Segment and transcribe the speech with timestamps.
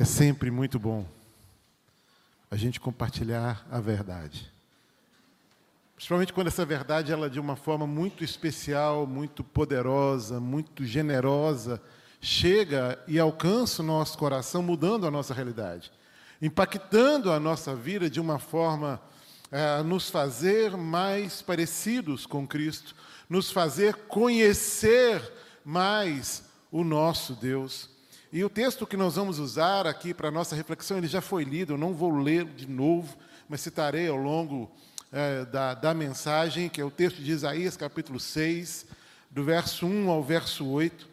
[0.00, 1.04] É sempre muito bom
[2.48, 4.48] a gente compartilhar a verdade.
[5.96, 11.82] Principalmente quando essa verdade ela de uma forma muito especial, muito poderosa, muito generosa,
[12.20, 15.90] chega e alcança o nosso coração, mudando a nossa realidade,
[16.40, 19.02] impactando a nossa vida de uma forma
[19.50, 22.94] a nos fazer mais parecidos com Cristo,
[23.28, 25.20] nos fazer conhecer
[25.64, 27.97] mais o nosso Deus.
[28.30, 31.44] E o texto que nós vamos usar aqui para a nossa reflexão, ele já foi
[31.44, 33.16] lido, eu não vou ler de novo,
[33.48, 34.70] mas citarei ao longo
[35.10, 38.84] é, da, da mensagem, que é o texto de Isaías, capítulo 6,
[39.30, 41.08] do verso 1 ao verso 8.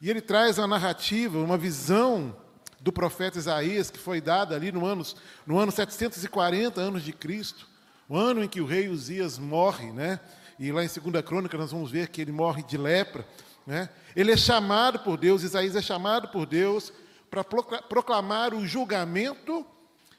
[0.00, 2.34] E ele traz a narrativa, uma visão
[2.80, 5.04] do profeta Isaías, que foi dada ali no ano,
[5.46, 7.68] no ano 740 anos de Cristo,
[8.08, 10.20] o ano em que o rei Uzias morre, né?
[10.58, 13.26] E lá em 2 Crônica nós vamos ver que ele morre de lepra.
[13.66, 13.88] Né?
[14.14, 16.92] Ele é chamado por Deus, Isaías é chamado por Deus
[17.28, 19.66] para proclamar o julgamento,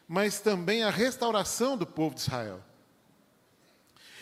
[0.08, 2.62] mas também a restauração do povo de Israel.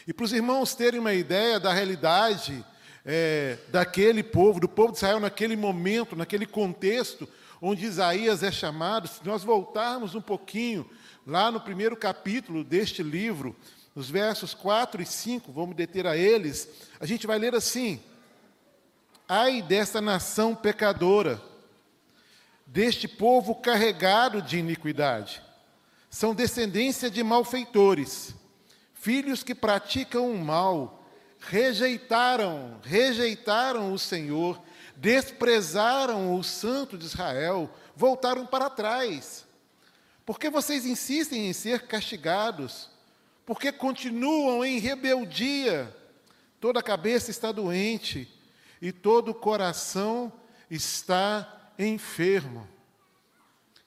[0.08, 2.64] E para os irmãos terem uma ideia da realidade
[3.04, 7.28] é, daquele povo, do povo de Israel naquele momento, naquele contexto
[7.62, 10.88] onde Isaías é chamado, se nós voltarmos um pouquinho
[11.26, 13.56] lá no primeiro capítulo deste livro,
[13.96, 16.70] nos versos 4 e 5, vamos deter a eles,
[17.00, 18.00] a gente vai ler assim:
[19.28, 21.42] Ai desta nação pecadora,
[22.64, 25.42] deste povo carregado de iniquidade.
[26.12, 28.36] São descendência de malfeitores,
[28.94, 31.04] filhos que praticam o mal,
[31.40, 34.62] rejeitaram, rejeitaram o Senhor,
[34.96, 39.44] desprezaram o Santo de Israel, voltaram para trás.
[40.24, 42.92] Por que vocês insistem em ser castigados?
[43.44, 45.92] Porque continuam em rebeldia.
[46.62, 48.35] Toda a cabeça está doente
[48.82, 50.32] e todo o coração
[50.70, 52.68] está enfermo.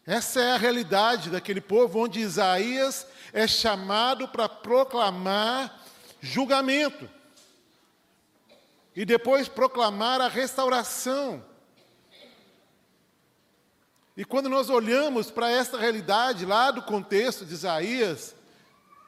[0.06, 5.84] Essa é a realidade daquele povo onde Isaías é chamado para proclamar
[6.20, 7.08] julgamento
[8.96, 11.44] e depois proclamar a restauração.
[14.16, 18.34] E quando nós olhamos para esta realidade lá do contexto de Isaías,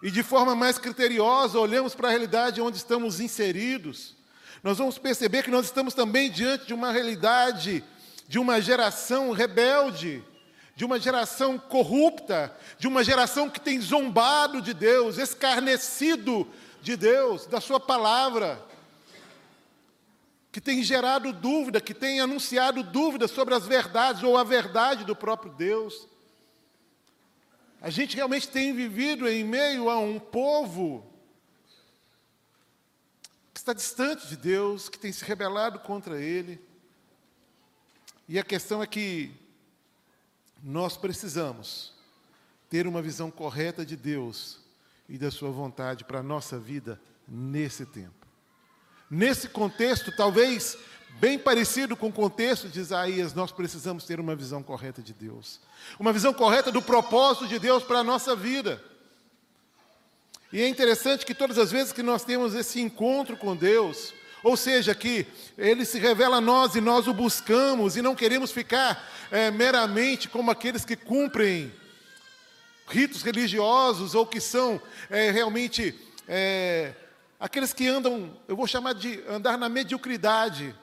[0.03, 4.15] e de forma mais criteriosa olhamos para a realidade onde estamos inseridos,
[4.63, 7.83] nós vamos perceber que nós estamos também diante de uma realidade
[8.31, 10.23] de uma geração rebelde,
[10.77, 16.47] de uma geração corrupta, de uma geração que tem zombado de Deus, escarnecido
[16.81, 18.65] de Deus, da Sua palavra,
[20.53, 25.17] que tem gerado dúvida, que tem anunciado dúvidas sobre as verdades ou a verdade do
[25.17, 26.07] próprio Deus.
[27.83, 31.10] A gente realmente tem vivido em meio a um povo
[33.61, 36.61] está distante de Deus, que tem se rebelado contra Ele.
[38.27, 39.33] E a questão é que
[40.63, 41.93] nós precisamos
[42.69, 44.61] ter uma visão correta de Deus
[45.09, 48.27] e da Sua vontade para a nossa vida nesse tempo.
[49.11, 50.79] Nesse contexto, talvez
[51.19, 55.61] bem parecido com o contexto de Isaías, nós precisamos ter uma visão correta de Deus,
[55.99, 58.83] uma visão correta do propósito de Deus para a nossa vida.
[60.53, 64.13] E é interessante que todas as vezes que nós temos esse encontro com Deus,
[64.43, 65.25] ou seja, que
[65.57, 70.29] Ele se revela a nós e nós o buscamos e não queremos ficar é, meramente
[70.29, 71.73] como aqueles que cumprem
[72.89, 75.95] ritos religiosos ou que são é, realmente
[76.27, 76.95] é,
[77.39, 80.75] aqueles que andam, eu vou chamar de andar na mediocridade,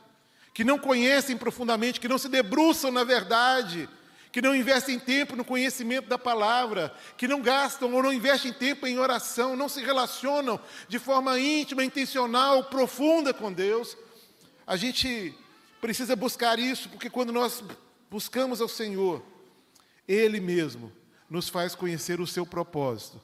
[0.53, 3.89] que não conhecem profundamente, que não se debruçam na verdade,
[4.31, 8.85] que não investem tempo no conhecimento da palavra, que não gastam ou não investem tempo
[8.85, 13.97] em oração, não se relacionam de forma íntima, intencional, profunda com Deus.
[14.65, 15.33] A gente
[15.79, 17.63] precisa buscar isso, porque quando nós
[18.09, 19.23] buscamos ao Senhor,
[20.07, 20.91] Ele mesmo
[21.29, 23.21] nos faz conhecer o seu propósito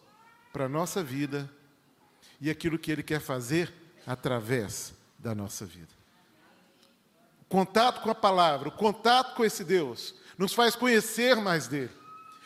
[0.51, 1.49] para a nossa vida
[2.39, 3.73] e aquilo que Ele quer fazer
[4.05, 6.02] através da nossa vida.
[7.53, 11.91] Contato com a palavra, o contato com esse Deus, nos faz conhecer mais dele.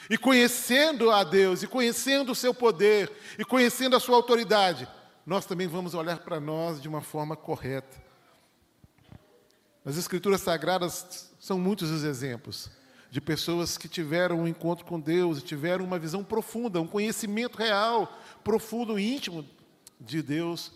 [0.10, 3.10] E conhecendo a Deus, e conhecendo o seu poder,
[3.40, 4.86] e conhecendo a sua autoridade,
[5.26, 8.04] nós também vamos olhar para nós de uma forma correta.
[9.86, 12.70] As Escrituras Sagradas são muitos os exemplos
[13.10, 18.14] de pessoas que tiveram um encontro com Deus, tiveram uma visão profunda, um conhecimento real,
[18.44, 19.46] profundo, íntimo
[20.02, 20.74] de Deus,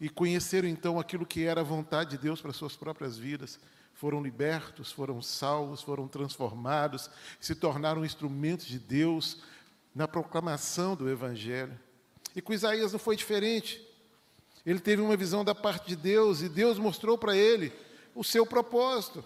[0.00, 3.58] e conheceram então aquilo que era a vontade de Deus para suas próprias vidas
[3.98, 7.10] foram libertos, foram salvos, foram transformados,
[7.40, 9.38] se tornaram instrumentos de Deus
[9.92, 11.76] na proclamação do Evangelho.
[12.36, 13.84] E com Isaías não foi diferente.
[14.64, 17.72] Ele teve uma visão da parte de Deus e Deus mostrou para ele
[18.14, 19.24] o seu propósito.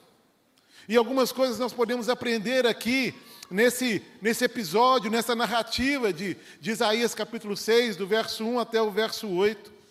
[0.88, 3.14] E algumas coisas nós podemos aprender aqui
[3.50, 8.90] nesse, nesse episódio, nessa narrativa de, de Isaías capítulo 6, do verso 1 até o
[8.90, 9.81] verso 8.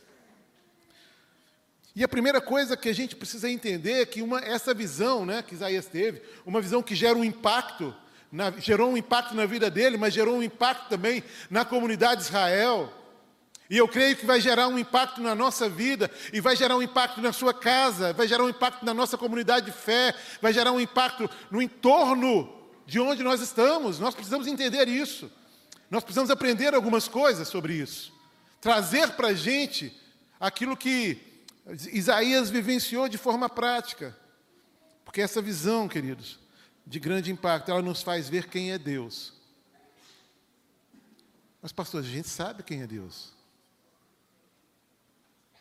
[1.95, 5.43] E a primeira coisa que a gente precisa entender é que uma, essa visão né,
[5.43, 7.93] que Isaías teve, uma visão que gera um impacto,
[8.31, 12.27] na, gerou um impacto na vida dele, mas gerou um impacto também na comunidade de
[12.27, 12.91] Israel.
[13.69, 16.81] E eu creio que vai gerar um impacto na nossa vida, e vai gerar um
[16.81, 20.71] impacto na sua casa, vai gerar um impacto na nossa comunidade de fé, vai gerar
[20.71, 22.53] um impacto no entorno
[22.85, 23.99] de onde nós estamos.
[23.99, 25.29] Nós precisamos entender isso.
[25.89, 28.13] Nós precisamos aprender algumas coisas sobre isso.
[28.61, 29.93] Trazer para a gente
[30.39, 31.30] aquilo que
[31.91, 34.17] Isaías vivenciou de forma prática.
[35.05, 36.39] Porque essa visão, queridos,
[36.85, 39.33] de grande impacto, ela nos faz ver quem é Deus.
[41.61, 43.33] Mas, pastor, a gente sabe quem é Deus.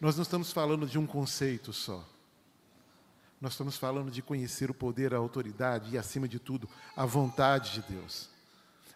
[0.00, 2.08] Nós não estamos falando de um conceito só.
[3.40, 7.72] Nós estamos falando de conhecer o poder, a autoridade e, acima de tudo, a vontade
[7.72, 8.28] de Deus.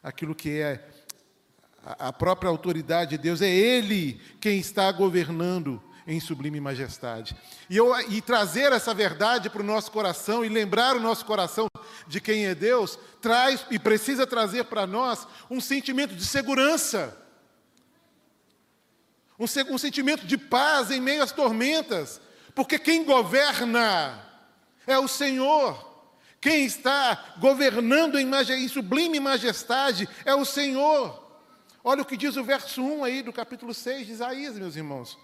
[0.02, 0.88] Aquilo que é
[1.82, 7.36] a própria autoridade de Deus, é Ele quem está governando em sublime majestade.
[7.68, 11.66] E, eu, e trazer essa verdade para o nosso coração e lembrar o nosso coração
[12.06, 17.16] de quem é Deus, traz e precisa trazer para nós um sentimento de segurança,
[19.38, 22.20] um, um sentimento de paz em meio às tormentas,
[22.54, 24.22] porque quem governa
[24.86, 25.92] é o Senhor.
[26.40, 31.22] Quem está governando em, em sublime majestade é o Senhor.
[31.82, 35.18] Olha o que diz o verso 1 aí do capítulo 6 de Isaías, meus irmãos.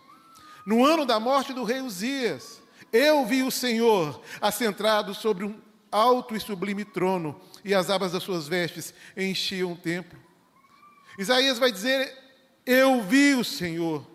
[0.64, 2.60] No ano da morte do rei Uzias,
[2.92, 5.58] eu vi o Senhor assentado sobre um
[5.90, 10.18] alto e sublime trono, e as abas das suas vestes enchiam o templo.
[11.18, 12.16] Isaías vai dizer:
[12.64, 14.06] Eu vi o Senhor.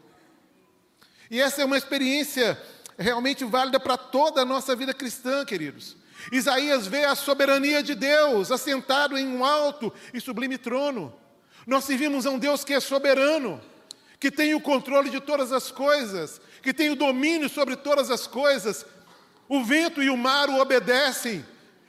[1.29, 2.61] E essa é uma experiência
[2.97, 5.97] realmente válida para toda a nossa vida cristã, queridos.
[6.31, 11.13] Isaías vê a soberania de Deus assentado em um alto e sublime trono.
[11.67, 13.61] Nós servimos a um Deus que é soberano
[14.19, 18.27] que tem o controle de todas as coisas, que tem o domínio sobre todas as
[18.27, 18.85] coisas.
[19.47, 21.45] O vento e o mar o obedecem.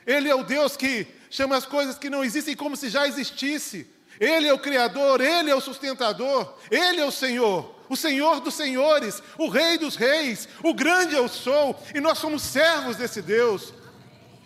[0.07, 3.87] Ele é o Deus que chama as coisas que não existem como se já existisse.
[4.19, 8.55] Ele é o Criador, Ele é o sustentador, Ele é o Senhor, o Senhor dos
[8.55, 13.75] senhores, o Rei dos reis, o grande eu sou, e nós somos servos desse Deus.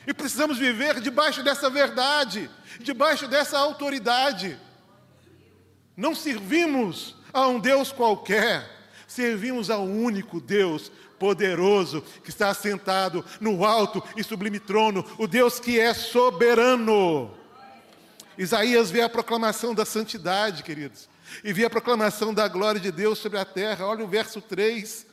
[0.07, 2.51] E precisamos viver debaixo dessa verdade,
[2.81, 4.59] debaixo dessa autoridade.
[5.97, 8.69] Não servimos a um Deus qualquer,
[9.07, 15.61] servimos ao único Deus poderoso que está assentado no alto e sublime trono, o Deus
[15.61, 17.31] que é soberano.
[18.39, 21.11] Isaías vê a proclamação da santidade, queridos,
[21.45, 23.87] e vê a proclamação da glória de Deus sobre a terra.
[23.87, 25.07] Olha o verso 3.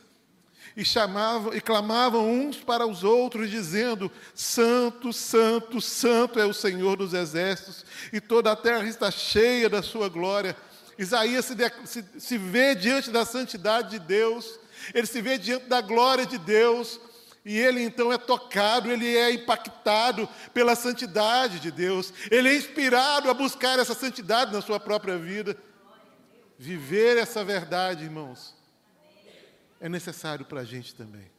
[0.78, 6.96] E chamavam e clamavam uns para os outros, dizendo: Santo, Santo, Santo é o Senhor
[6.96, 10.56] dos exércitos, e toda a terra está cheia da sua glória.
[10.98, 14.60] Isaías se, de, se, se vê diante da santidade de Deus,
[14.94, 17.00] ele se vê diante da glória de Deus,
[17.46, 23.30] e ele então é tocado, ele é impactado pela santidade de Deus, ele é inspirado
[23.30, 25.58] a buscar essa santidade na sua própria vida.
[26.60, 28.56] Viver essa verdade, irmãos,
[29.80, 31.30] é necessário para a gente também.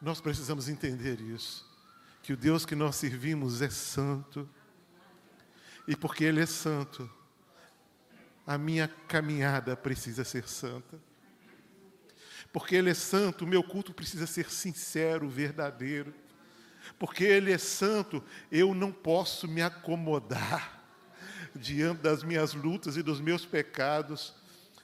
[0.00, 1.64] Nós precisamos entender isso,
[2.22, 4.48] que o Deus que nós servimos é santo,
[5.86, 7.08] e porque Ele é santo,
[8.46, 10.98] a minha caminhada precisa ser santa.
[12.52, 16.12] Porque Ele é santo, o meu culto precisa ser sincero, verdadeiro.
[16.98, 20.82] Porque Ele é santo, eu não posso me acomodar
[21.54, 24.34] diante das minhas lutas e dos meus pecados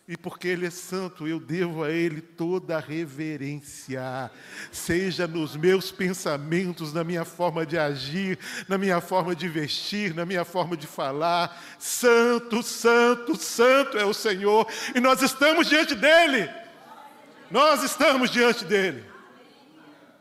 [0.09, 4.31] e porque Ele é santo, eu devo a Ele toda a reverência,
[4.73, 10.25] seja nos meus pensamentos, na minha forma de agir, na minha forma de vestir, na
[10.25, 11.63] minha forma de falar.
[11.79, 16.49] Santo, santo, santo é o Senhor, e nós estamos diante dEle.
[17.51, 19.05] Nós estamos diante dEle.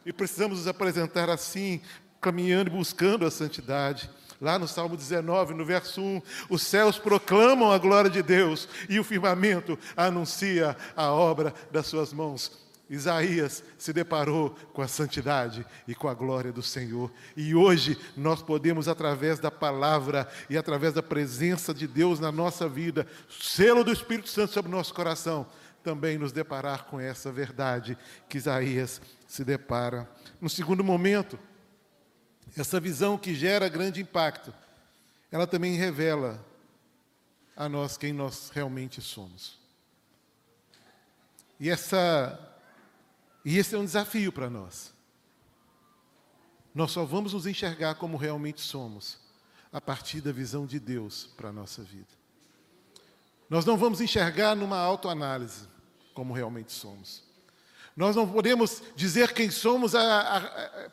[0.06, 1.82] E precisamos nos apresentar assim,
[2.20, 4.10] caminhando e buscando a santidade.
[4.40, 9.00] Lá no Salmo 19, no verso 1, os céus proclamam a glória de Deus e
[9.00, 12.68] o firmamento anuncia a obra das suas mãos.
[12.90, 17.12] Isaías se deparou com a santidade e com a glória do Senhor.
[17.36, 22.70] E hoje nós podemos, através da palavra e através da presença de Deus na nossa
[22.70, 25.46] vida, selo do Espírito Santo sobre o nosso coração,
[25.84, 27.98] também nos deparar com essa verdade
[28.30, 30.10] que Isaías se depara.
[30.40, 31.38] No segundo momento,
[32.58, 34.54] essa visão que gera grande impacto,
[35.32, 36.44] ela também revela
[37.56, 39.60] a nós quem nós realmente somos.
[41.60, 42.40] E, essa,
[43.46, 44.94] e esse é um desafio para nós.
[46.74, 49.20] Nós só vamos nos enxergar como realmente somos
[49.72, 52.08] a partir da visão de Deus para a nossa vida.
[53.50, 55.68] Nós não vamos enxergar numa autoanálise
[56.14, 57.24] como realmente somos.
[57.96, 60.90] Nós não podemos dizer quem somos a, a, a,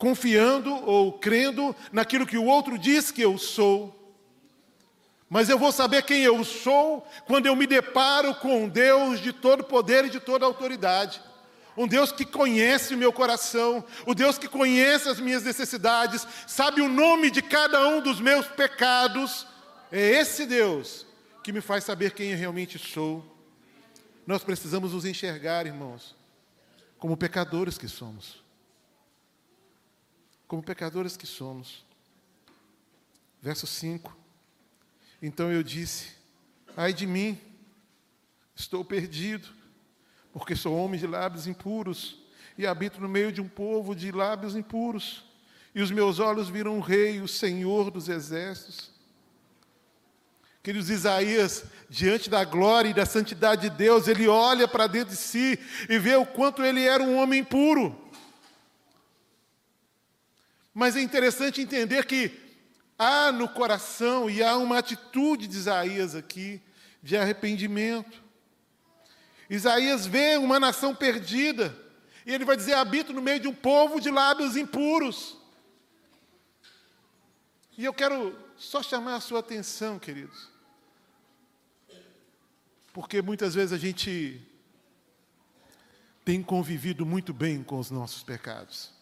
[0.00, 3.94] confiando ou crendo naquilo que o outro diz que eu sou.
[5.28, 9.30] Mas eu vou saber quem eu sou quando eu me deparo com um Deus de
[9.30, 11.20] todo poder e de toda autoridade.
[11.76, 16.80] Um Deus que conhece o meu coração, o Deus que conhece as minhas necessidades, sabe
[16.80, 19.46] o nome de cada um dos meus pecados.
[19.92, 21.06] É esse Deus
[21.44, 23.22] que me faz saber quem eu realmente sou.
[24.26, 26.16] Nós precisamos nos enxergar, irmãos,
[26.98, 28.39] como pecadores que somos.
[30.50, 31.84] Como pecadores que somos.
[33.40, 34.16] Verso 5.
[35.22, 36.08] Então eu disse:
[36.76, 37.38] Ai de mim,
[38.52, 39.48] estou perdido,
[40.32, 42.18] porque sou homem de lábios impuros
[42.58, 45.22] e habito no meio de um povo de lábios impuros.
[45.72, 48.90] E os meus olhos viram o Rei, o Senhor dos exércitos.
[50.64, 55.20] Queridos, Isaías, diante da glória e da santidade de Deus, ele olha para dentro de
[55.20, 55.56] si
[55.88, 58.09] e vê o quanto ele era um homem puro.
[60.80, 62.32] Mas é interessante entender que
[62.98, 66.58] há no coração e há uma atitude de Isaías aqui
[67.02, 68.22] de arrependimento.
[69.50, 71.76] Isaías vê uma nação perdida
[72.24, 75.36] e ele vai dizer: habito no meio de um povo de lábios impuros.
[77.76, 80.48] E eu quero só chamar a sua atenção, queridos,
[82.90, 84.40] porque muitas vezes a gente
[86.24, 88.98] tem convivido muito bem com os nossos pecados.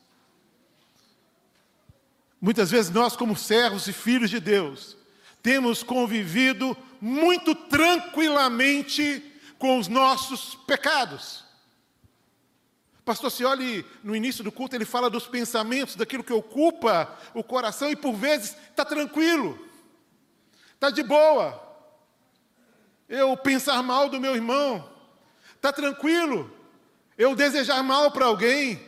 [2.40, 4.96] Muitas vezes nós, como servos e filhos de Deus,
[5.42, 9.24] temos convivido muito tranquilamente
[9.58, 11.44] com os nossos pecados.
[13.04, 17.90] Pastor Cioli, no início do culto, ele fala dos pensamentos, daquilo que ocupa o coração,
[17.90, 19.58] e por vezes está tranquilo,
[20.74, 21.66] está de boa.
[23.08, 24.88] Eu pensar mal do meu irmão,
[25.56, 26.54] está tranquilo.
[27.16, 28.80] Eu desejar mal para alguém,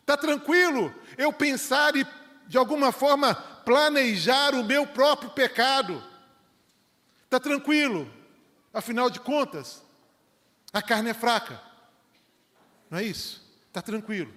[0.00, 0.92] está tranquilo.
[1.16, 2.04] Eu pensar e
[2.46, 6.02] de alguma forma, planejar o meu próprio pecado.
[7.24, 8.10] Está tranquilo,
[8.72, 9.82] afinal de contas,
[10.72, 11.60] a carne é fraca.
[12.90, 13.42] Não é isso?
[13.68, 14.32] Está tranquilo.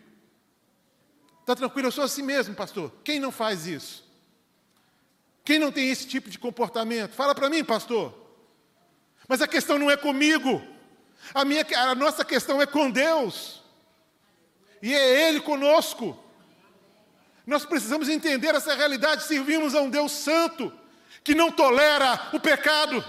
[1.42, 2.92] Está tranquilo, eu sou assim mesmo, pastor.
[3.04, 4.04] Quem não faz isso?
[5.44, 7.14] Quem não tem esse tipo de comportamento?
[7.14, 8.18] Fala para mim, pastor.
[9.28, 10.62] Mas a questão não é comigo.
[11.34, 13.62] A, minha, a nossa questão é com Deus.
[14.82, 16.18] E é Ele conosco.
[17.46, 19.24] Nós precisamos entender essa realidade.
[19.24, 20.72] Servimos a um Deus santo,
[21.24, 23.04] que não tolera o pecado.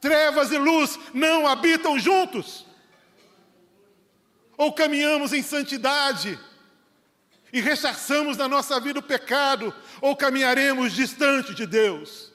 [0.00, 2.64] Trevas e luz não habitam juntos.
[4.56, 6.38] Ou caminhamos em santidade
[7.52, 12.32] e rechaçamos na nossa vida o pecado, ou caminharemos distante de Deus.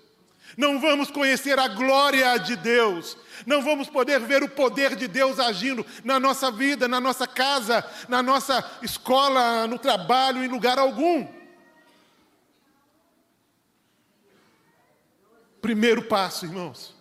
[0.57, 5.39] Não vamos conhecer a glória de Deus, não vamos poder ver o poder de Deus
[5.39, 11.27] agindo na nossa vida, na nossa casa, na nossa escola, no trabalho, em lugar algum.
[15.61, 16.93] Primeiro passo, irmãos,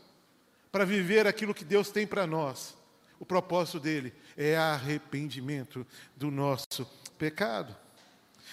[0.71, 2.76] para viver aquilo que Deus tem para nós,
[3.18, 7.76] o propósito dele é arrependimento do nosso pecado.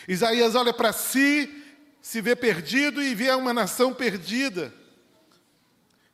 [0.08, 1.64] Isaías olha para si,
[2.02, 4.74] se vê perdido e vê uma nação perdida.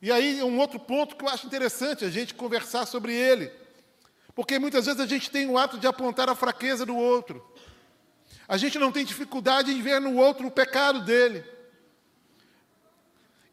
[0.00, 3.50] E aí, um outro ponto que eu acho interessante a gente conversar sobre ele.
[4.34, 7.44] Porque muitas vezes a gente tem o ato de apontar a fraqueza do outro.
[8.46, 11.42] A gente não tem dificuldade em ver no outro o pecado dele.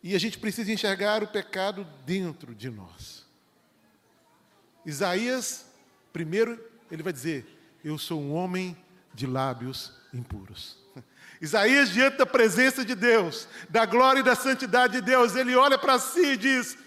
[0.04, 3.26] E a gente precisa enxergar o pecado dentro de nós.
[4.86, 5.66] Isaías,
[6.12, 7.48] primeiro, ele vai dizer:
[7.84, 8.76] Eu sou um homem
[9.14, 10.83] de lábios impuros.
[11.44, 15.78] Isaías, diante da presença de Deus, da glória e da santidade de Deus, ele olha
[15.78, 16.78] para si e diz: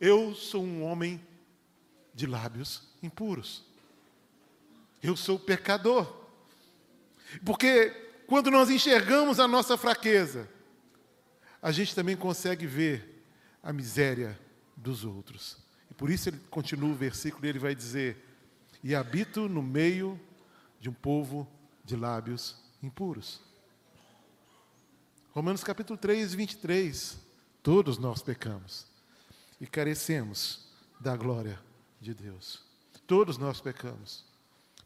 [0.00, 1.22] Eu sou um homem
[2.14, 3.62] de lábios impuros.
[5.02, 6.10] Eu sou pecador.
[7.44, 7.90] Porque
[8.26, 10.48] quando nós enxergamos a nossa fraqueza,
[11.60, 13.22] a gente também consegue ver
[13.62, 14.40] a miséria
[14.74, 15.58] dos outros.
[15.90, 18.16] E por isso ele continua o versículo e ele vai dizer:
[18.82, 20.18] E habito no meio
[20.80, 21.46] de um povo
[21.84, 23.51] de lábios impuros.
[25.34, 27.16] Romanos capítulo 3, 23.
[27.62, 28.86] Todos nós pecamos
[29.58, 30.68] e carecemos
[31.00, 31.58] da glória
[31.98, 32.62] de Deus.
[33.06, 34.26] Todos nós pecamos,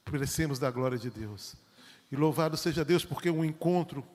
[0.05, 1.57] carecemos da glória de Deus.
[2.13, 4.07] E louvado seja Deus, porque um encontro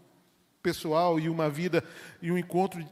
[0.63, 1.83] pessoal e uma vida
[2.21, 2.87] e um encontro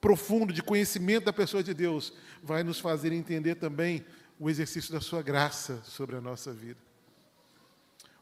[0.00, 4.06] profundo de conhecimento da pessoa de Deus vai nos fazer entender também
[4.38, 6.80] o exercício da sua graça sobre a nossa vida.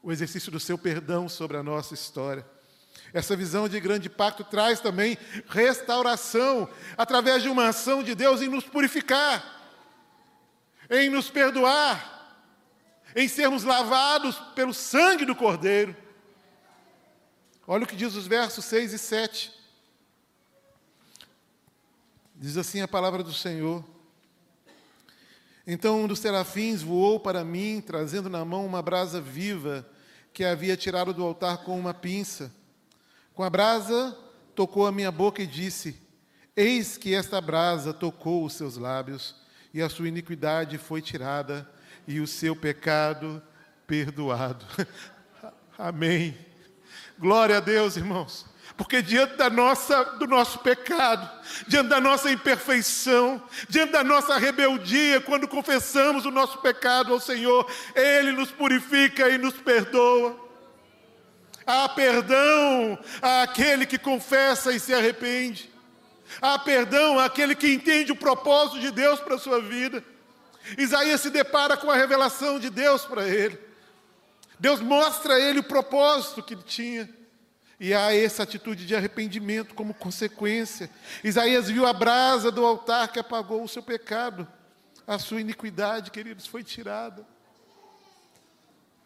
[0.03, 2.45] O exercício do seu perdão sobre a nossa história
[3.13, 5.17] Essa visão de grande pacto traz também
[5.49, 9.45] restauração, através de uma ação de Deus em nos purificar,
[10.91, 12.17] em nos perdoar,
[13.17, 15.97] em sermos lavados pelo sangue do Cordeiro.
[17.67, 19.53] Olha o que diz os versos 6 e 7.
[22.35, 23.85] Diz assim a palavra do Senhor.
[25.67, 29.87] Então um dos serafins voou para mim, trazendo na mão uma brasa viva
[30.33, 32.51] que havia tirado do altar com uma pinça.
[33.39, 34.19] Com a brasa,
[34.53, 35.97] tocou a minha boca e disse:
[36.57, 39.37] Eis que esta brasa tocou os seus lábios,
[39.73, 41.65] e a sua iniquidade foi tirada,
[42.05, 43.41] e o seu pecado
[43.87, 44.67] perdoado.
[45.79, 46.37] Amém.
[47.17, 48.45] Glória a Deus, irmãos.
[48.77, 51.31] Porque diante da nossa, do nosso pecado,
[51.69, 57.71] diante da nossa imperfeição, diante da nossa rebeldia, quando confessamos o nosso pecado ao Senhor,
[57.95, 60.48] Ele nos purifica e nos perdoa.
[61.69, 65.71] Há perdão àquele que confessa e se arrepende.
[66.41, 70.03] Há perdão àquele que entende o propósito de Deus para a sua vida.
[70.79, 73.59] Isaías se depara com a revelação de Deus para ele.
[74.59, 77.07] Deus mostra a ele o propósito que ele tinha.
[77.79, 80.89] E há essa atitude de arrependimento como consequência.
[81.23, 84.49] Isaías viu a brasa do altar que apagou o seu pecado.
[85.07, 87.27] A sua iniquidade, queridos, foi tirada.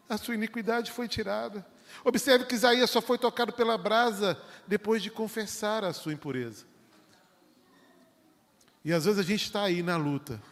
[0.09, 1.72] A sua iniquidade foi tirada.
[2.05, 6.65] Observe que Isaías só foi tocado pela brasa depois de confessar a sua impureza.
[8.85, 10.43] E às vezes a gente está aí na luta,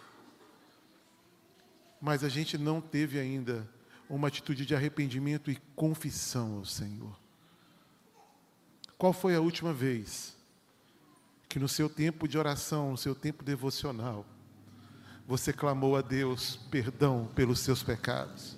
[2.01, 3.69] mas a gente não teve ainda
[4.09, 7.19] uma atitude de arrependimento e confissão ao Senhor.
[8.97, 10.37] Qual foi a última vez
[11.49, 14.25] que no seu tempo de oração, no seu tempo devocional,
[15.27, 18.57] você clamou a Deus perdão pelos seus pecados?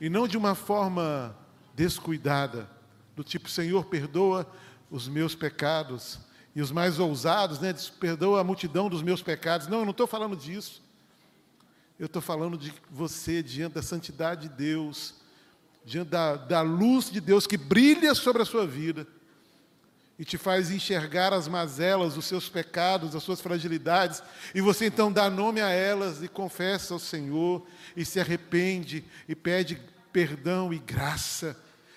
[0.00, 1.34] E não de uma forma
[1.76, 2.68] descuidada,
[3.14, 4.50] do tipo, Senhor, perdoa
[4.90, 6.18] os meus pecados,
[6.54, 9.68] e os mais ousados, né, diz, perdoa a multidão dos meus pecados.
[9.68, 10.82] Não, eu não estou falando disso.
[11.98, 15.14] Eu estou falando de você diante da santidade de Deus,
[15.84, 19.06] diante da, da luz de Deus que brilha sobre a sua vida
[20.18, 24.22] e te faz enxergar as mazelas, os seus pecados, as suas fragilidades,
[24.54, 29.34] e você então dá nome a elas e confessa ao Senhor, e se arrepende e
[29.34, 29.78] pede
[30.10, 31.54] perdão e graça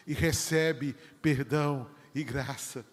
[0.10, 2.84] e recebe perdão e graça.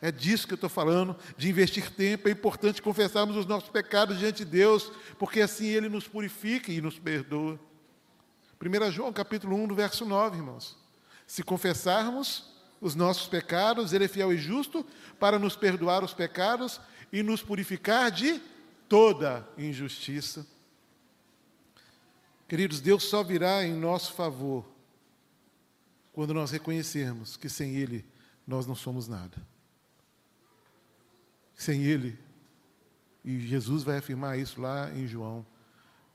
[0.00, 2.26] É disso que eu estou falando, de investir tempo.
[2.26, 6.80] É importante confessarmos os nossos pecados diante de Deus, porque assim Ele nos purifica e
[6.80, 7.60] nos perdoa.
[8.58, 10.78] 1 João capítulo 1, verso 9, irmãos.
[11.26, 14.86] Se confessarmos os nossos pecados, Ele é fiel e justo
[15.20, 16.80] para nos perdoar os pecados
[17.12, 18.40] e nos purificar de
[18.88, 20.46] toda injustiça.
[22.48, 24.77] Queridos, Deus só virá em nosso favor
[26.18, 28.04] quando nós reconhecermos que sem Ele
[28.44, 29.36] nós não somos nada.
[31.54, 32.18] Sem Ele,
[33.24, 35.46] e Jesus vai afirmar isso lá em João,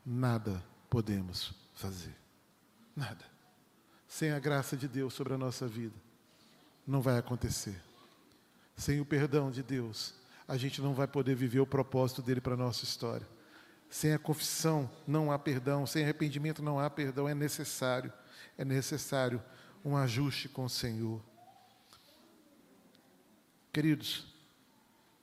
[0.05, 2.13] nada podemos fazer.
[2.93, 3.23] Nada.
[4.05, 5.95] Sem a graça de Deus sobre a nossa vida,
[6.85, 7.81] não vai acontecer.
[8.75, 12.55] Sem o perdão de Deus, a gente não vai poder viver o propósito dele para
[12.55, 13.25] a nossa história.
[13.89, 18.11] Sem a confissão não há perdão, sem arrependimento não há perdão, é necessário,
[18.57, 19.41] é necessário
[19.83, 21.21] um ajuste com o Senhor.
[23.71, 24.27] Queridos,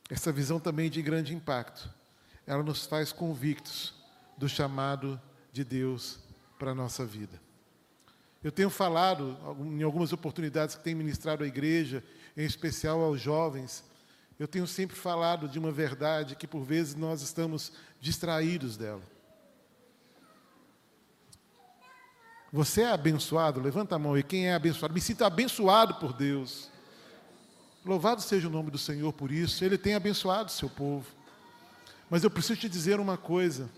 [0.08, 1.88] essa visão também de grande impacto,
[2.46, 3.94] ela nos faz convictos
[4.36, 5.20] do chamado
[5.52, 6.18] de Deus
[6.58, 7.40] para a nossa vida.
[8.42, 12.02] Eu tenho falado em algumas oportunidades que tenho ministrado à igreja,
[12.36, 13.84] em especial aos jovens,
[14.40, 17.70] eu tenho sempre falado de uma verdade que por vezes nós estamos
[18.00, 19.02] distraídos dela.
[22.52, 23.60] Você é abençoado?
[23.60, 24.22] Levanta a mão aí.
[24.22, 24.92] Quem é abençoado?
[24.92, 26.68] Me sinto abençoado por Deus.
[27.84, 29.64] Louvado seja o nome do Senhor por isso.
[29.64, 31.06] Ele tem abençoado o seu povo.
[32.08, 33.70] Mas eu preciso te dizer uma coisa.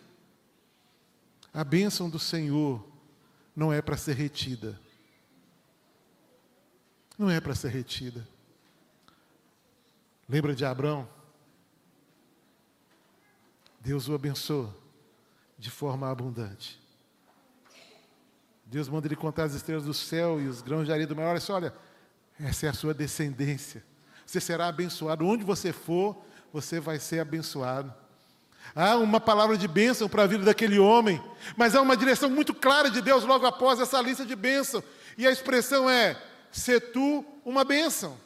[1.53, 2.83] A bênção do Senhor
[3.55, 4.81] não é para ser retida.
[7.19, 8.27] Não é para ser retida.
[10.27, 11.07] Lembra de Abraão?
[13.81, 14.73] Deus o abençoou
[15.59, 16.82] de forma abundante.
[18.73, 21.27] Deus manda ele contar as estrelas do céu e os grãos de areia do mar.
[21.27, 21.75] Olha só, olha,
[22.41, 23.85] essa é a sua descendência.
[24.25, 25.27] Você será abençoado.
[25.27, 26.17] Onde você for,
[26.51, 27.93] você vai ser abençoado.
[28.75, 31.23] Há uma palavra de bênção para a vida daquele homem,
[31.55, 34.83] mas há uma direção muito clara de Deus logo após essa lista de bênção.
[35.19, 36.17] E a expressão é:
[36.51, 38.19] ser tu uma bênção.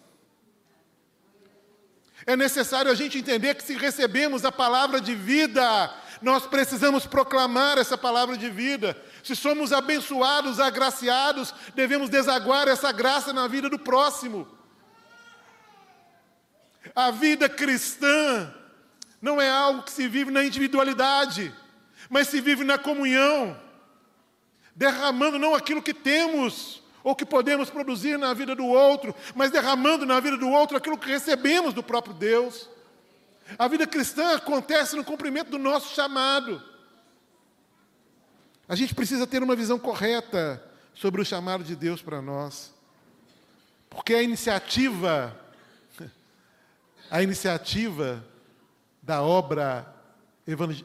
[2.25, 7.79] É necessário a gente entender que se recebemos a palavra de vida, nós precisamos proclamar
[7.79, 8.97] essa palavra de vida.
[9.23, 14.49] Se somos abençoados, agraciados, devemos desaguar essa graça na vida do próximo.
[16.95, 18.53] A vida cristã
[19.21, 21.53] não é algo que se vive na individualidade,
[22.09, 23.61] mas se vive na comunhão,
[24.75, 30.05] derramando não aquilo que temos ou que podemos produzir na vida do outro, mas derramando
[30.07, 32.69] na vida do outro aquilo que recebemos do próprio Deus.
[33.59, 36.63] A vida cristã acontece no cumprimento do nosso chamado.
[38.69, 40.63] A gente precisa ter uma visão correta
[40.95, 42.75] sobre o chamado de Deus para nós.
[43.89, 45.39] Porque a iniciativa,
[47.11, 48.25] a iniciativa
[49.01, 49.95] da obra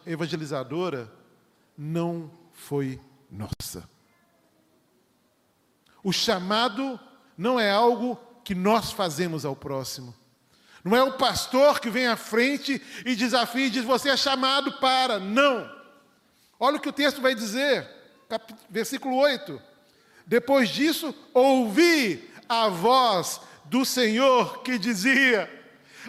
[0.06, 1.12] evangelizadora
[1.76, 3.90] não foi nossa.
[6.04, 7.00] O chamado
[7.38, 10.14] não é algo que nós fazemos ao próximo.
[10.84, 14.80] Não é o pastor que vem à frente e desafia e diz: Você é chamado
[14.80, 15.20] para.
[15.20, 15.70] Não.
[16.60, 17.88] Olha o que o texto vai dizer,
[18.70, 19.62] versículo 8.
[20.26, 25.50] Depois disso, ouvi a voz do Senhor que dizia: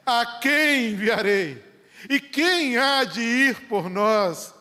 [0.06, 1.72] A quem enviarei?
[2.08, 4.54] E quem há de ir por nós?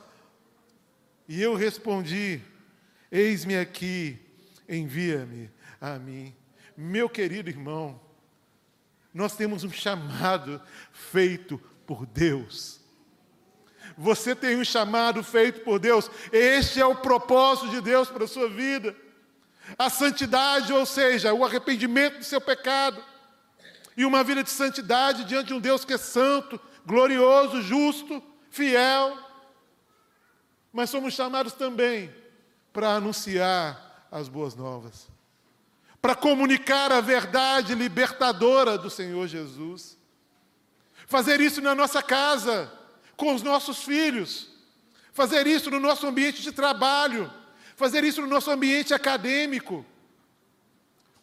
[1.27, 2.41] E eu respondi:
[3.11, 4.19] Eis-me aqui,
[4.67, 6.35] envia-me a mim.
[6.75, 7.99] Meu querido irmão,
[9.13, 12.79] nós temos um chamado feito por Deus.
[13.97, 16.09] Você tem um chamado feito por Deus.
[16.31, 18.95] Este é o propósito de Deus para a sua vida.
[19.77, 23.03] A santidade, ou seja, o arrependimento do seu pecado.
[23.97, 29.17] E uma vida de santidade diante de um Deus que é santo, glorioso, justo, fiel.
[30.71, 32.13] Mas somos chamados também
[32.71, 35.10] para anunciar as boas novas
[36.01, 39.97] para comunicar a verdade libertadora do Senhor Jesus.
[41.05, 42.71] Fazer isso na nossa casa,
[43.15, 44.49] com os nossos filhos.
[45.13, 47.31] Fazer isso no nosso ambiente de trabalho.
[47.75, 49.85] Fazer isso no nosso ambiente acadêmico.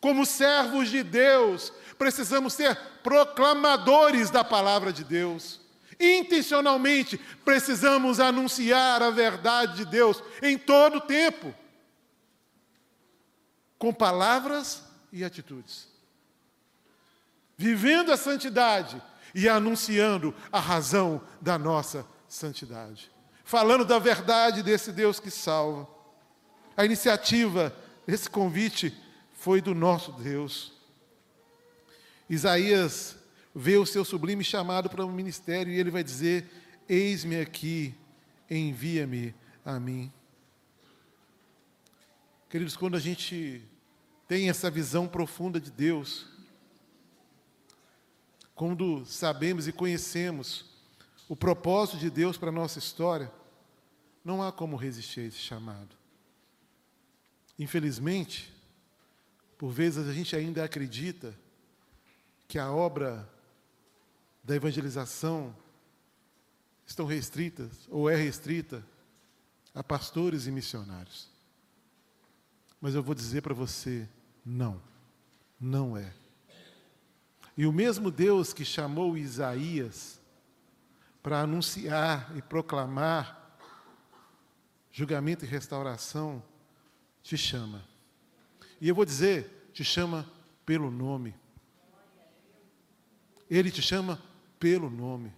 [0.00, 5.60] Como servos de Deus, precisamos ser proclamadores da palavra de Deus.
[5.98, 11.52] Intencionalmente, precisamos anunciar a verdade de Deus em todo o tempo
[13.78, 15.88] com palavras e atitudes.
[17.56, 19.00] Vivendo a santidade
[19.34, 23.10] e anunciando a razão da nossa santidade.
[23.44, 25.88] Falando da verdade desse Deus que salva.
[26.76, 27.74] A iniciativa,
[28.06, 28.96] esse convite
[29.32, 30.72] foi do nosso Deus.
[32.28, 33.16] Isaías
[33.54, 36.46] vê o seu sublime chamado para o um ministério e ele vai dizer:
[36.88, 37.94] Eis-me aqui,
[38.50, 40.12] envia-me a mim.
[42.48, 43.62] Queridos, quando a gente
[44.28, 46.26] tem essa visão profunda de Deus,
[48.54, 50.66] quando sabemos e conhecemos
[51.26, 53.32] o propósito de Deus para a nossa história,
[54.22, 55.96] não há como resistir a esse chamado.
[57.58, 58.54] Infelizmente,
[59.56, 61.34] por vezes a gente ainda acredita
[62.46, 63.26] que a obra
[64.44, 65.56] da evangelização
[66.86, 68.84] estão restritas ou é restrita
[69.74, 71.30] a pastores e missionários.
[72.80, 74.08] Mas eu vou dizer para você,
[74.48, 74.80] não,
[75.60, 76.10] não é.
[77.54, 80.18] E o mesmo Deus que chamou Isaías
[81.22, 83.58] para anunciar e proclamar
[84.90, 86.42] julgamento e restauração,
[87.22, 87.84] te chama.
[88.80, 90.26] E eu vou dizer, te chama
[90.64, 91.34] pelo nome.
[93.50, 94.20] Ele te chama
[94.58, 95.32] pelo nome.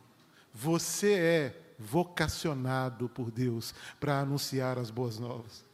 [0.55, 5.65] Você é vocacionado por Deus para anunciar as boas novas.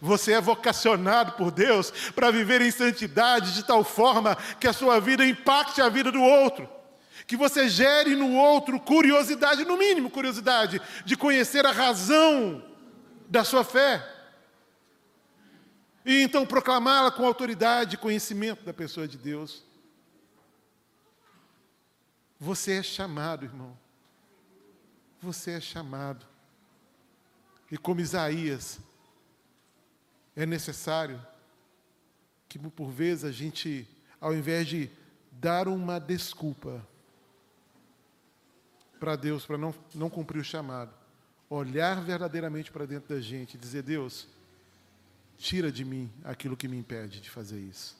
[0.00, 5.00] Você é vocacionado por Deus para viver em santidade de tal forma que a sua
[5.00, 6.68] vida impacte a vida do outro.
[7.26, 12.62] Que você gere no outro curiosidade, no mínimo curiosidade, de conhecer a razão
[13.28, 14.06] da sua fé.
[16.04, 19.64] E então proclamá-la com autoridade e conhecimento da pessoa de Deus.
[22.38, 23.78] Você é chamado, irmão.
[25.22, 26.26] Você é chamado.
[27.70, 28.78] E como Isaías,
[30.36, 31.20] é necessário
[32.48, 33.88] que, por vezes, a gente,
[34.20, 34.90] ao invés de
[35.30, 36.86] dar uma desculpa
[38.98, 40.92] para Deus, para não, não cumprir o chamado,
[41.48, 44.26] olhar verdadeiramente para dentro da gente e dizer: Deus,
[45.36, 47.96] tira de mim aquilo que me impede de fazer isso.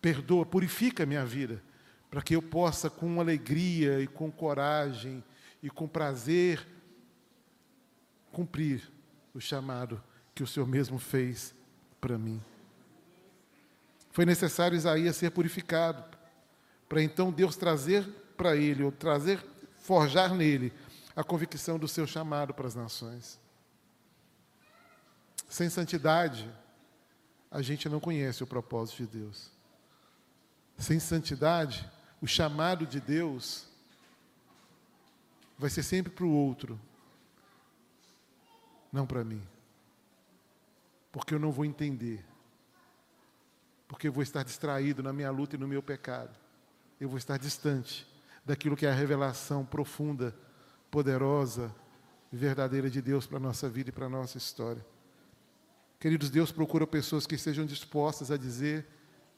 [0.00, 1.62] Perdoa, purifica a minha vida,
[2.10, 5.24] para que eu possa, com alegria e com coragem
[5.62, 6.66] e com prazer,
[8.32, 8.90] cumprir
[9.32, 10.02] o chamado
[10.34, 11.54] que o Senhor mesmo fez
[12.00, 12.42] para mim.
[14.10, 16.04] Foi necessário Isaías ser purificado,
[16.88, 19.42] para então Deus trazer para ele, ou trazer,
[19.78, 20.72] forjar nele,
[21.14, 23.38] a convicção do seu chamado para as nações.
[25.48, 26.50] Sem santidade,
[27.50, 29.50] a gente não conhece o propósito de Deus.
[30.78, 31.88] Sem santidade,
[32.20, 33.66] o chamado de Deus
[35.58, 36.80] vai ser sempre para o outro,
[38.92, 39.42] não para mim.
[41.12, 42.24] Porque eu não vou entender.
[43.86, 46.34] Porque eu vou estar distraído na minha luta e no meu pecado.
[46.98, 48.06] Eu vou estar distante
[48.44, 50.34] daquilo que é a revelação profunda,
[50.90, 51.72] poderosa
[52.32, 54.84] e verdadeira de Deus para a nossa vida e para a nossa história.
[56.00, 58.86] Queridos, Deus procura pessoas que estejam dispostas a dizer: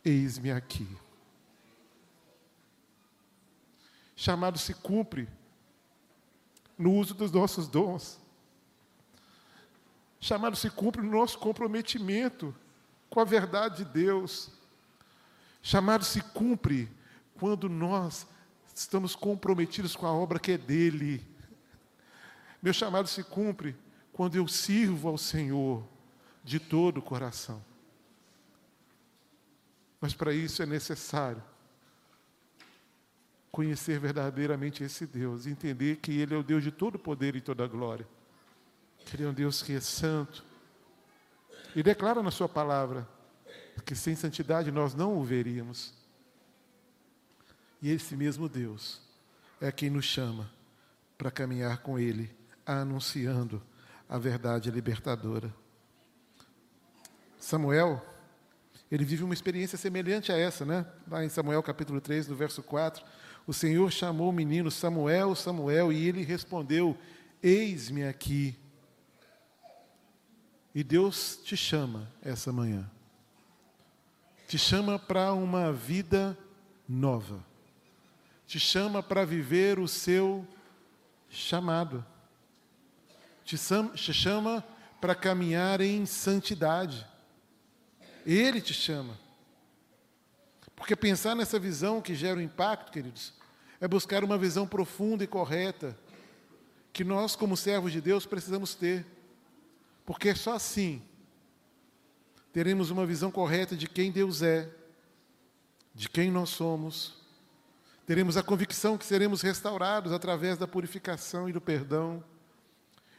[0.04, 0.88] Eis-me aqui.
[4.16, 5.28] Chamado se cumpre
[6.78, 8.20] no uso dos nossos dons.
[10.24, 12.54] Chamado se cumpre no nosso comprometimento
[13.10, 14.48] com a verdade de Deus.
[15.60, 16.90] Chamado se cumpre
[17.34, 18.26] quando nós
[18.74, 21.22] estamos comprometidos com a obra que é dele.
[22.62, 23.76] Meu chamado se cumpre
[24.14, 25.86] quando eu sirvo ao Senhor
[26.42, 27.62] de todo o coração.
[30.00, 31.44] Mas para isso é necessário
[33.52, 37.66] conhecer verdadeiramente esse Deus, entender que Ele é o Deus de todo poder e toda
[37.66, 38.08] glória,
[39.12, 40.44] Ele é um Deus que é santo,
[41.74, 43.06] e declara na Sua palavra
[43.84, 45.92] que sem santidade nós não o veríamos.
[47.82, 49.00] E esse mesmo Deus
[49.60, 50.50] é quem nos chama
[51.18, 53.62] para caminhar com Ele, anunciando
[54.08, 55.52] a verdade libertadora.
[57.38, 58.04] Samuel,
[58.90, 60.86] ele vive uma experiência semelhante a essa, né?
[61.10, 63.04] Lá em Samuel capítulo 3, no verso 4,
[63.46, 66.96] o Senhor chamou o menino Samuel, Samuel, e ele respondeu:
[67.42, 68.56] Eis-me aqui.
[70.74, 72.90] E Deus te chama essa manhã.
[74.48, 76.36] Te chama para uma vida
[76.88, 77.44] nova.
[78.46, 80.46] Te chama para viver o seu
[81.30, 82.04] chamado.
[83.44, 84.64] Te chama
[85.00, 87.06] para caminhar em santidade.
[88.26, 89.18] Ele te chama.
[90.74, 93.32] Porque pensar nessa visão que gera o impacto, queridos,
[93.80, 95.96] é buscar uma visão profunda e correta
[96.92, 99.04] que nós, como servos de Deus, precisamos ter.
[100.04, 101.02] Porque só assim
[102.52, 104.70] teremos uma visão correta de quem Deus é,
[105.94, 107.14] de quem nós somos.
[108.06, 112.22] Teremos a convicção que seremos restaurados através da purificação e do perdão.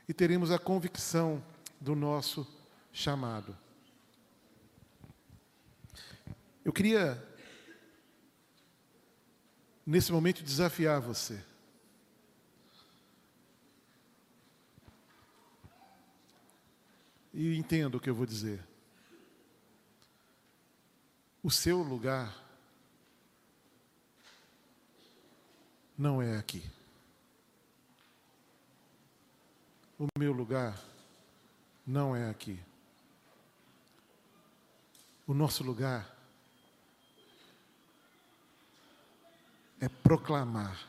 [0.08, 1.44] E teremos a convicção
[1.82, 2.48] do nosso
[2.94, 3.58] chamado.
[6.64, 7.22] Eu queria
[9.86, 11.40] nesse momento, desafiar você.
[17.38, 18.66] E entenda o que eu vou dizer.
[21.44, 22.34] O seu lugar
[25.98, 26.64] não é aqui.
[30.00, 30.82] O meu lugar
[31.86, 32.58] não é aqui.
[35.28, 36.10] O nosso lugar
[39.82, 40.88] é proclamar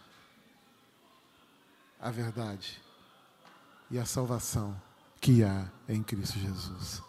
[1.98, 2.80] a verdade
[3.90, 4.85] e a salvação
[5.26, 7.02] que há em Cristo Jesus.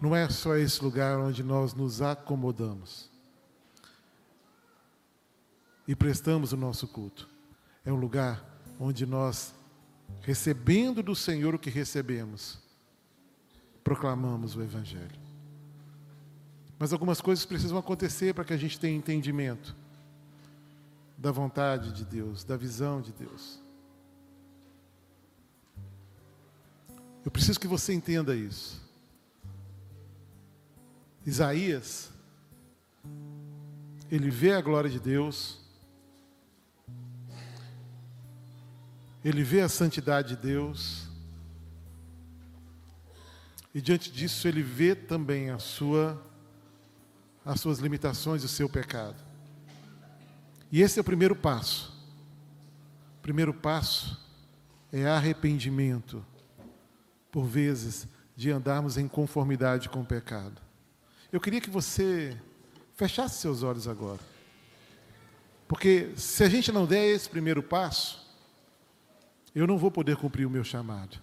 [0.00, 3.10] Não é só esse lugar onde nós nos acomodamos
[5.84, 7.28] e prestamos o nosso culto.
[7.84, 8.44] É um lugar
[8.78, 9.52] onde nós,
[10.20, 12.60] recebendo do Senhor o que recebemos,
[13.82, 15.18] proclamamos o Evangelho.
[16.78, 19.74] Mas algumas coisas precisam acontecer para que a gente tenha entendimento
[21.16, 23.60] da vontade de Deus, da visão de Deus.
[27.28, 28.80] Eu preciso que você entenda isso.
[31.26, 32.10] Isaías,
[34.10, 35.60] ele vê a glória de Deus,
[39.22, 41.06] ele vê a santidade de Deus,
[43.74, 46.18] e diante disso ele vê também a sua,
[47.44, 49.22] as suas limitações e o seu pecado.
[50.72, 51.92] E esse é o primeiro passo.
[53.18, 54.18] O primeiro passo
[54.90, 56.24] é arrependimento,
[57.38, 60.60] por vezes, de andarmos em conformidade com o pecado.
[61.30, 62.36] Eu queria que você
[62.96, 64.18] fechasse seus olhos agora.
[65.68, 68.28] Porque se a gente não der esse primeiro passo,
[69.54, 71.16] eu não vou poder cumprir o meu chamado.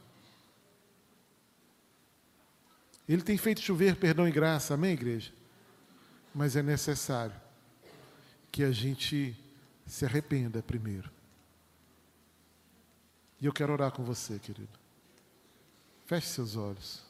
[3.05, 5.33] Ele tem feito chover perdão e graça, amém, igreja?
[6.33, 7.35] Mas é necessário
[8.49, 9.35] que a gente
[9.85, 11.11] se arrependa primeiro.
[13.41, 14.84] E eu quero orar com você, querido.
[16.05, 17.03] Feche seus olhos.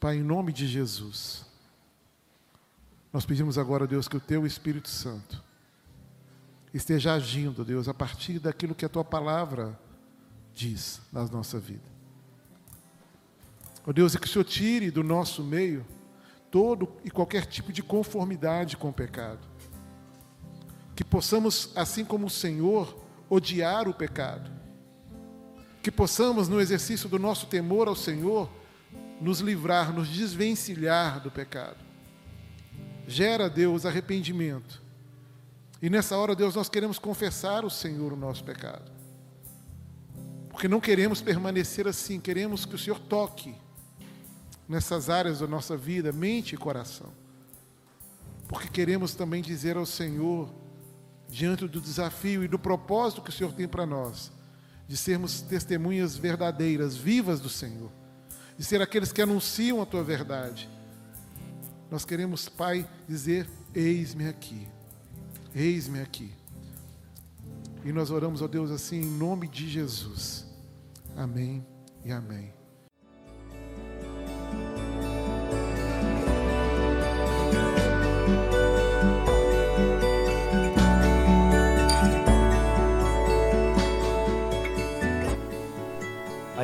[0.00, 1.46] Pai, em nome de Jesus,
[3.12, 5.42] nós pedimos agora, Deus, que o Teu Espírito Santo
[6.74, 9.78] esteja agindo, Deus, a partir daquilo que a Tua palavra
[10.52, 11.96] diz na nossa vida.
[13.86, 15.86] Ó oh, Deus, e que o Senhor tire do nosso meio
[16.50, 19.46] todo e qualquer tipo de conformidade com o pecado.
[20.94, 22.98] Que possamos, assim como o Senhor,
[23.30, 24.50] odiar o pecado.
[25.86, 28.50] Que possamos, no exercício do nosso temor ao Senhor,
[29.20, 31.76] nos livrar, nos desvencilhar do pecado.
[33.06, 34.82] Gera, Deus, arrependimento.
[35.80, 38.90] E nessa hora, Deus, nós queremos confessar ao Senhor o nosso pecado.
[40.50, 43.54] Porque não queremos permanecer assim, queremos que o Senhor toque
[44.68, 47.12] nessas áreas da nossa vida, mente e coração.
[48.48, 50.52] Porque queremos também dizer ao Senhor,
[51.28, 54.34] diante do desafio e do propósito que o Senhor tem para nós,
[54.88, 57.90] de sermos testemunhas verdadeiras, vivas do Senhor,
[58.56, 60.68] de ser aqueles que anunciam a tua verdade.
[61.90, 64.66] Nós queremos, Pai, dizer: Eis-me aqui,
[65.54, 66.32] eis-me aqui.
[67.84, 70.44] E nós oramos, ó Deus, assim, em nome de Jesus.
[71.16, 71.64] Amém
[72.04, 72.55] e amém.